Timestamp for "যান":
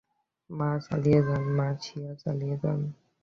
1.27-1.43, 2.61-2.79